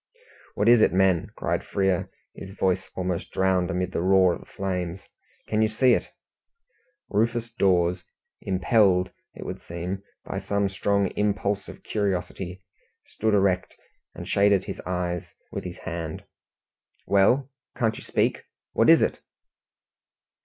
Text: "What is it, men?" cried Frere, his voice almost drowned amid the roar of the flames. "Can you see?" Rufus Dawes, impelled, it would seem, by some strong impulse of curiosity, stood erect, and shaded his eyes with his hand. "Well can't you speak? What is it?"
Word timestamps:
"What 0.55 0.67
is 0.67 0.81
it, 0.81 0.91
men?" 0.93 1.29
cried 1.35 1.63
Frere, 1.63 2.09
his 2.33 2.53
voice 2.53 2.89
almost 2.95 3.29
drowned 3.31 3.69
amid 3.69 3.91
the 3.91 4.01
roar 4.01 4.33
of 4.33 4.39
the 4.39 4.45
flames. 4.47 5.07
"Can 5.47 5.61
you 5.61 5.67
see?" 5.69 5.99
Rufus 7.07 7.53
Dawes, 7.53 8.03
impelled, 8.41 9.11
it 9.35 9.45
would 9.45 9.61
seem, 9.61 10.01
by 10.25 10.39
some 10.39 10.69
strong 10.69 11.09
impulse 11.09 11.67
of 11.69 11.83
curiosity, 11.83 12.63
stood 13.05 13.35
erect, 13.35 13.75
and 14.15 14.27
shaded 14.27 14.63
his 14.63 14.81
eyes 14.87 15.35
with 15.51 15.65
his 15.65 15.77
hand. 15.77 16.23
"Well 17.05 17.51
can't 17.77 17.95
you 17.95 18.03
speak? 18.03 18.45
What 18.73 18.89
is 18.89 19.03
it?" 19.03 19.19